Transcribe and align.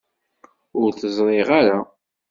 Ur 0.81 0.89
t-ẓriɣ 0.99 1.49
ara. 1.59 1.77